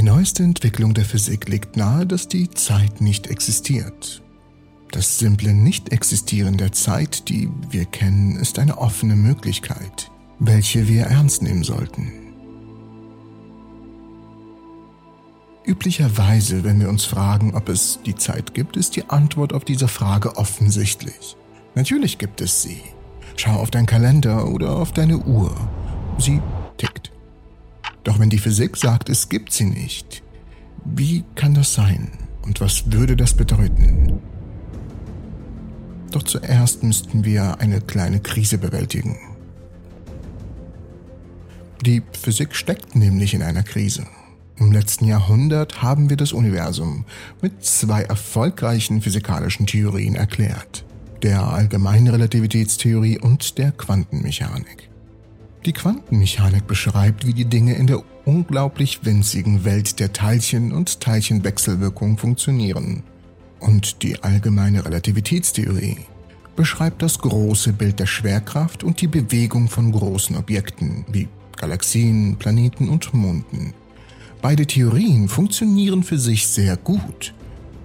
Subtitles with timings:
[0.00, 4.22] Die neueste Entwicklung der Physik legt nahe, dass die Zeit nicht existiert.
[4.92, 11.42] Das simple Nicht-Existieren der Zeit, die wir kennen, ist eine offene Möglichkeit, welche wir ernst
[11.42, 12.10] nehmen sollten.
[15.66, 19.86] Üblicherweise, wenn wir uns fragen, ob es die Zeit gibt, ist die Antwort auf diese
[19.86, 21.36] Frage offensichtlich.
[21.74, 22.80] Natürlich gibt es sie.
[23.36, 25.54] Schau auf deinen Kalender oder auf deine Uhr.
[26.16, 26.40] Sie
[28.20, 30.22] wenn die Physik sagt, es gibt sie nicht,
[30.84, 32.10] wie kann das sein?
[32.42, 34.20] Und was würde das bedeuten?
[36.10, 39.18] Doch zuerst müssten wir eine kleine Krise bewältigen.
[41.84, 44.06] Die Physik steckt nämlich in einer Krise.
[44.58, 47.06] Im letzten Jahrhundert haben wir das Universum
[47.40, 50.84] mit zwei erfolgreichen physikalischen Theorien erklärt,
[51.22, 54.89] der allgemeinen Relativitätstheorie und der Quantenmechanik.
[55.66, 62.16] Die Quantenmechanik beschreibt, wie die Dinge in der unglaublich winzigen Welt der Teilchen und Teilchenwechselwirkung
[62.16, 63.02] funktionieren.
[63.58, 65.98] Und die allgemeine Relativitätstheorie
[66.56, 72.88] beschreibt das große Bild der Schwerkraft und die Bewegung von großen Objekten wie Galaxien, Planeten
[72.88, 73.74] und Monden.
[74.40, 77.34] Beide Theorien funktionieren für sich sehr gut.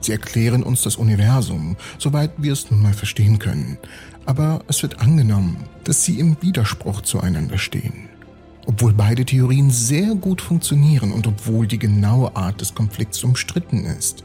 [0.06, 3.78] Sie erklären uns das Universum, soweit wir es nun mal verstehen können.
[4.26, 8.10] Aber es wird angenommen, dass sie im Widerspruch zueinander stehen.
[8.68, 14.24] Obwohl beide Theorien sehr gut funktionieren und obwohl die genaue Art des Konflikts umstritten ist,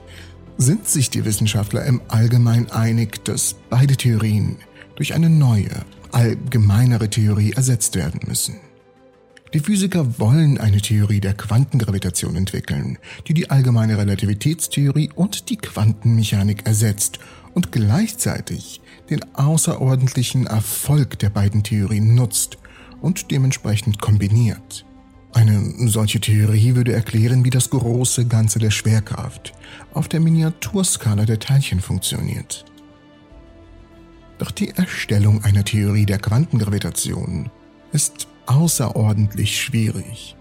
[0.58, 4.56] sind sich die Wissenschaftler im Allgemeinen einig, dass beide Theorien
[4.96, 5.70] durch eine neue,
[6.12, 8.56] allgemeinere Theorie ersetzt werden müssen.
[9.52, 16.66] Die Physiker wollen eine Theorie der Quantengravitation entwickeln, die die allgemeine Relativitätstheorie und die Quantenmechanik
[16.66, 17.18] ersetzt
[17.52, 22.58] und gleichzeitig den außerordentlichen Erfolg der beiden Theorien nutzt
[23.00, 24.86] und dementsprechend kombiniert.
[25.32, 29.52] Eine solche Theorie würde erklären, wie das große Ganze der Schwerkraft
[29.92, 32.64] auf der Miniaturskala der Teilchen funktioniert.
[34.38, 37.50] Doch die Erstellung einer Theorie der Quantengravitation
[37.92, 40.36] ist außerordentlich schwierig.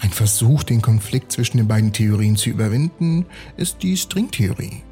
[0.00, 3.26] Ein Versuch, den Konflikt zwischen den beiden Theorien zu überwinden,
[3.56, 4.82] ist die Stringtheorie.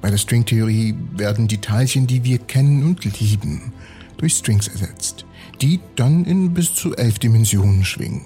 [0.00, 3.72] Bei der Stringtheorie werden die Teilchen, die wir kennen und lieben,
[4.18, 5.24] durch Strings ersetzt,
[5.60, 8.22] die dann in bis zu elf Dimensionen schwingen.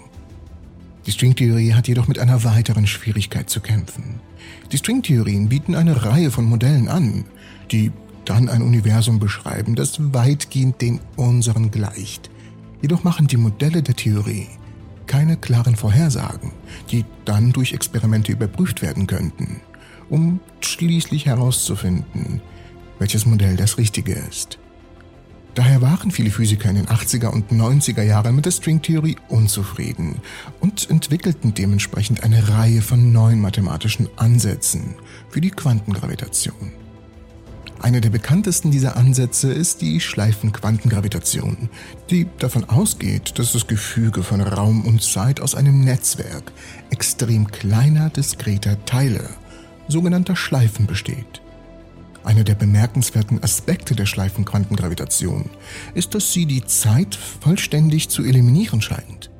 [1.07, 4.21] Die Stringtheorie hat jedoch mit einer weiteren Schwierigkeit zu kämpfen.
[4.73, 7.25] Die Stringtheorien bieten eine Reihe von Modellen an,
[7.71, 7.93] die
[8.25, 12.31] dann ein Universum beschreiben, das weitgehend dem unseren gleicht,
[12.83, 14.49] Jedoch machen die Modelle der Theorie
[15.11, 16.53] keine klaren Vorhersagen,
[16.93, 19.61] die dann durch Experimente überprüft werden könnten,
[20.09, 22.41] um schließlich herauszufinden,
[23.01, 24.61] welches Modell das richtige ist.
[25.57, 30.21] Daher waren viele Physiker in den 80er und 90er Jahren mit der Stringtheorie unzufrieden
[30.61, 34.95] und entwickelten dementsprechend eine Reihe von neuen mathematischen Ansätzen
[35.29, 36.80] für die Quantengravitation.
[37.81, 41.71] Einer der bekanntesten dieser Ansätze ist die Schleifenquantengravitation,
[42.11, 46.53] die davon ausgeht, dass das Gefüge von Raum und Zeit aus einem Netzwerk
[46.91, 49.31] extrem kleiner, diskreter Teile,
[49.89, 51.41] sogenannter Schleifen, besteht.
[52.23, 55.49] Einer der bemerkenswerten Aspekte der Schleifenquantengravitation
[55.95, 59.31] ist, dass sie die Zeit vollständig zu eliminieren scheint.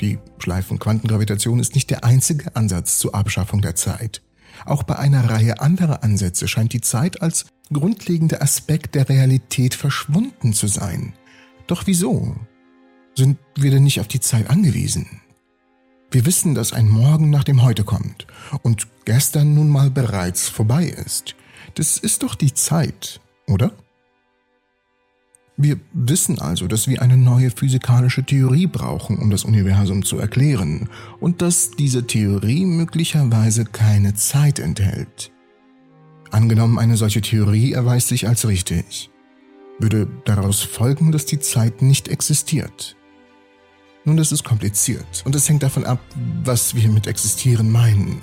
[0.00, 4.23] Die Schleifenquantengravitation ist nicht der einzige Ansatz zur Abschaffung der Zeit.
[4.64, 10.52] Auch bei einer Reihe anderer Ansätze scheint die Zeit als grundlegender Aspekt der Realität verschwunden
[10.52, 11.14] zu sein.
[11.66, 12.36] Doch wieso?
[13.14, 15.20] Sind wir denn nicht auf die Zeit angewiesen?
[16.10, 18.26] Wir wissen, dass ein Morgen nach dem Heute kommt
[18.62, 21.34] und gestern nun mal bereits vorbei ist.
[21.74, 23.72] Das ist doch die Zeit, oder?
[25.56, 30.88] Wir wissen also, dass wir eine neue physikalische Theorie brauchen, um das Universum zu erklären,
[31.20, 35.30] und dass diese Theorie möglicherweise keine Zeit enthält.
[36.32, 39.10] Angenommen, eine solche Theorie erweist sich als richtig,
[39.78, 42.96] würde daraus folgen, dass die Zeit nicht existiert.
[44.04, 46.00] Nun, das ist kompliziert und es hängt davon ab,
[46.42, 48.20] was wir mit existieren meinen.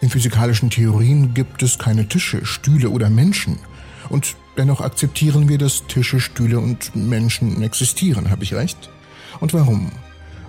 [0.00, 3.58] In physikalischen Theorien gibt es keine Tische, Stühle oder Menschen.
[4.08, 8.90] Und dennoch akzeptieren wir, dass Tische, Stühle und Menschen existieren, habe ich recht?
[9.40, 9.90] Und warum?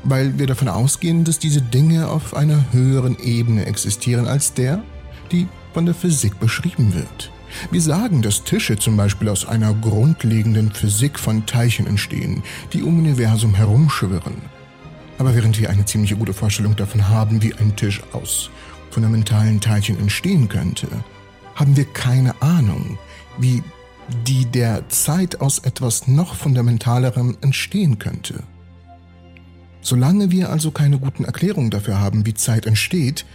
[0.04, 4.84] Weil wir davon ausgehen, dass diese Dinge auf einer höheren Ebene existieren als der,
[5.32, 7.32] die von der Physik beschrieben wird.
[7.70, 12.44] Wir sagen, dass Tische zum Beispiel aus einer grundlegenden Physik von Teilchen entstehen,
[12.74, 14.42] die um Universum herumschwirren.
[15.18, 18.50] Aber während wir eine ziemlich gute Vorstellung davon haben, wie ein Tisch aus
[18.90, 20.88] fundamentalen Teilchen entstehen könnte,
[21.56, 22.98] haben wir keine Ahnung,
[23.38, 23.62] wie
[24.28, 28.44] die der Zeit aus etwas noch Fundamentalerem entstehen könnte.
[29.82, 33.26] Solange wir also keine guten Erklärungen dafür haben, wie Zeit entsteht,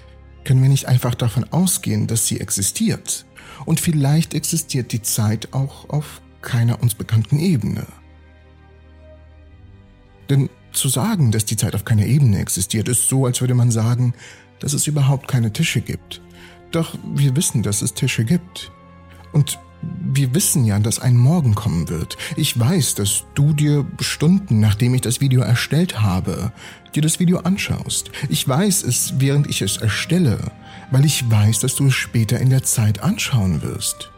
[0.47, 3.27] Können wir nicht einfach davon ausgehen, dass sie existiert?
[3.65, 7.85] Und vielleicht existiert die Zeit auch auf keiner uns bekannten Ebene.
[10.31, 13.73] Denn zu sagen, dass die Zeit auf keiner Ebene existiert, ist so, als würde man
[13.73, 14.15] sagen,
[14.61, 16.23] dass es überhaupt keine Tische gibt.
[16.71, 18.71] Doch wir wissen, dass es Tische gibt.
[19.33, 22.17] Und wir wissen ja, dass ein Morgen kommen wird.
[22.37, 26.53] Ich weiß, dass du dir Stunden, nachdem ich das Video erstellt habe,
[26.95, 28.11] dir das Video anschaust.
[28.29, 30.39] Ich weiß es, während ich es erstelle,
[30.91, 34.11] weil ich weiß, dass du es später in der Zeit anschauen wirst.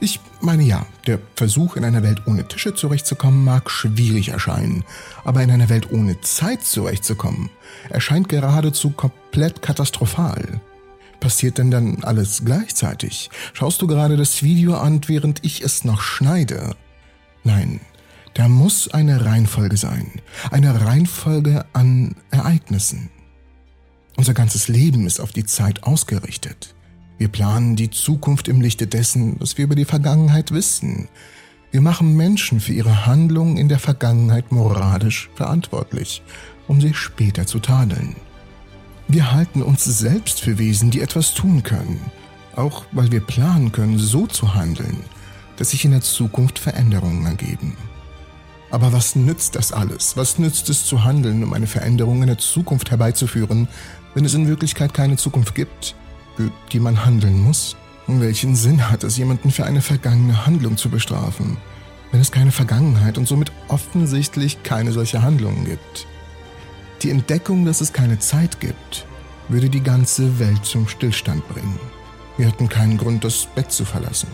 [0.00, 4.84] Ich meine ja, der Versuch, in einer Welt ohne Tische zurechtzukommen, mag schwierig erscheinen,
[5.24, 7.50] aber in einer Welt ohne Zeit zurechtzukommen,
[7.90, 10.60] erscheint geradezu komplett katastrophal.
[11.20, 13.30] Passiert denn dann alles gleichzeitig?
[13.52, 16.76] Schaust du gerade das Video an, während ich es noch schneide?
[17.42, 17.80] Nein,
[18.34, 20.20] da muss eine Reihenfolge sein,
[20.50, 23.10] eine Reihenfolge an Ereignissen.
[24.16, 26.74] Unser ganzes Leben ist auf die Zeit ausgerichtet.
[27.18, 31.08] Wir planen die Zukunft im Lichte dessen, was wir über die Vergangenheit wissen.
[31.72, 36.22] Wir machen Menschen für ihre Handlungen in der Vergangenheit moralisch verantwortlich,
[36.68, 38.14] um sie später zu tadeln.
[39.08, 42.00] Wir halten uns selbst für Wesen, die etwas tun können,
[42.54, 44.98] auch weil wir planen können, so zu handeln,
[45.56, 47.76] dass sich in der Zukunft Veränderungen ergeben.
[48.70, 50.16] Aber was nützt das alles?
[50.16, 53.66] Was nützt es zu handeln, um eine Veränderung in der Zukunft herbeizuführen,
[54.14, 55.94] wenn es in Wirklichkeit keine Zukunft gibt?
[56.38, 57.76] für die man handeln muss?
[58.06, 61.56] Welchen Sinn hat es, jemanden für eine vergangene Handlung zu bestrafen,
[62.12, 66.06] wenn es keine Vergangenheit und somit offensichtlich keine solche Handlungen gibt?
[67.02, 69.06] Die Entdeckung, dass es keine Zeit gibt,
[69.48, 71.78] würde die ganze Welt zum Stillstand bringen.
[72.36, 74.28] Wir hätten keinen Grund, das Bett zu verlassen.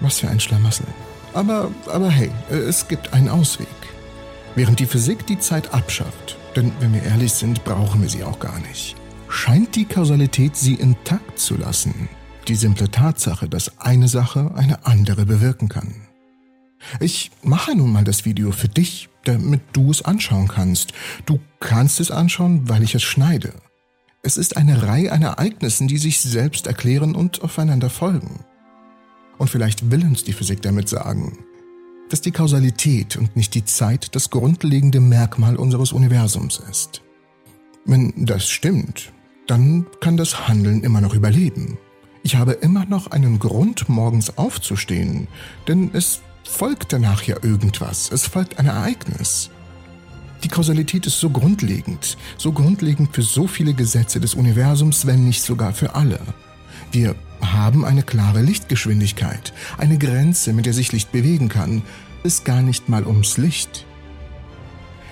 [0.00, 0.86] Was für ein Schlamassel.
[1.32, 3.66] Aber, aber hey, es gibt einen Ausweg.
[4.54, 8.38] Während die Physik die Zeit abschafft, denn wenn wir ehrlich sind, brauchen wir sie auch
[8.38, 8.96] gar nicht
[9.34, 12.08] scheint die Kausalität sie intakt zu lassen.
[12.46, 15.94] Die simple Tatsache, dass eine Sache eine andere bewirken kann.
[17.00, 20.92] Ich mache nun mal das Video für dich, damit du es anschauen kannst.
[21.26, 23.52] Du kannst es anschauen, weil ich es schneide.
[24.22, 28.44] Es ist eine Reihe an Ereignissen, die sich selbst erklären und aufeinander folgen.
[29.36, 31.38] Und vielleicht will uns die Physik damit sagen,
[32.08, 37.02] dass die Kausalität und nicht die Zeit das grundlegende Merkmal unseres Universums ist.
[37.84, 39.12] Wenn das stimmt,
[39.46, 41.76] dann kann das Handeln immer noch überleben.
[42.22, 45.28] Ich habe immer noch einen Grund, morgens aufzustehen,
[45.68, 49.50] denn es folgt danach ja irgendwas, es folgt ein Ereignis.
[50.42, 55.42] Die Kausalität ist so grundlegend, so grundlegend für so viele Gesetze des Universums, wenn nicht
[55.42, 56.20] sogar für alle.
[56.92, 61.82] Wir haben eine klare Lichtgeschwindigkeit, eine Grenze, mit der sich Licht bewegen kann,
[62.22, 63.86] ist gar nicht mal ums Licht.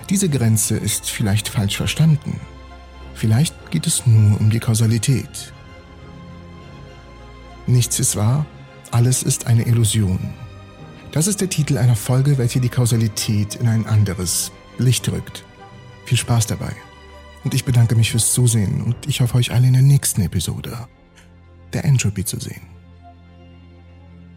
[0.09, 2.39] Diese Grenze ist vielleicht falsch verstanden.
[3.15, 5.53] Vielleicht geht es nur um die Kausalität.
[7.65, 8.45] Nichts ist wahr,
[8.91, 10.33] alles ist eine Illusion.
[11.13, 15.45] Das ist der Titel einer Folge, welche die Kausalität in ein anderes Licht rückt.
[16.05, 16.75] Viel Spaß dabei.
[17.43, 20.87] Und ich bedanke mich fürs Zusehen und ich hoffe euch alle in der nächsten Episode
[21.71, 22.72] der Entropy zu sehen.